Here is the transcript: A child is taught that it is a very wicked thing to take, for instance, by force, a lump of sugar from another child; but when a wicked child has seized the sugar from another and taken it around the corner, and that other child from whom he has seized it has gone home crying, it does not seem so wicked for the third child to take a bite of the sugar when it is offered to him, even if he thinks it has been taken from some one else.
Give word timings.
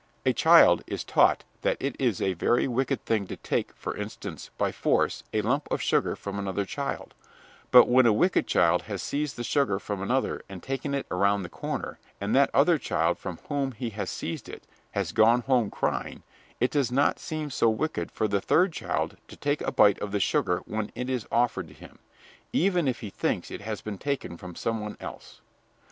A 0.25 0.33
child 0.33 0.81
is 0.87 1.03
taught 1.03 1.43
that 1.61 1.77
it 1.79 1.95
is 1.99 2.23
a 2.23 2.33
very 2.33 2.67
wicked 2.67 3.05
thing 3.05 3.27
to 3.27 3.35
take, 3.37 3.71
for 3.75 3.95
instance, 3.95 4.49
by 4.57 4.71
force, 4.71 5.23
a 5.31 5.43
lump 5.43 5.67
of 5.71 5.79
sugar 5.79 6.15
from 6.15 6.39
another 6.39 6.65
child; 6.65 7.13
but 7.69 7.87
when 7.87 8.07
a 8.07 8.11
wicked 8.11 8.47
child 8.47 8.81
has 8.89 9.03
seized 9.03 9.35
the 9.35 9.43
sugar 9.43 9.77
from 9.77 10.01
another 10.01 10.41
and 10.49 10.63
taken 10.63 10.95
it 10.95 11.05
around 11.11 11.43
the 11.43 11.49
corner, 11.49 11.99
and 12.19 12.33
that 12.35 12.49
other 12.51 12.79
child 12.79 13.19
from 13.19 13.37
whom 13.47 13.73
he 13.73 13.91
has 13.91 14.09
seized 14.09 14.49
it 14.49 14.65
has 14.93 15.11
gone 15.11 15.41
home 15.41 15.69
crying, 15.69 16.23
it 16.59 16.71
does 16.71 16.91
not 16.91 17.19
seem 17.19 17.51
so 17.51 17.69
wicked 17.69 18.11
for 18.11 18.27
the 18.27 18.41
third 18.41 18.73
child 18.73 19.17
to 19.27 19.35
take 19.35 19.61
a 19.61 19.71
bite 19.71 19.99
of 19.99 20.11
the 20.11 20.19
sugar 20.19 20.63
when 20.65 20.91
it 20.95 21.11
is 21.11 21.27
offered 21.31 21.67
to 21.67 21.75
him, 21.75 21.99
even 22.51 22.87
if 22.87 23.01
he 23.01 23.11
thinks 23.11 23.51
it 23.51 23.61
has 23.61 23.81
been 23.81 23.99
taken 23.99 24.35
from 24.35 24.55
some 24.55 24.79
one 24.81 24.97
else. 24.99 25.41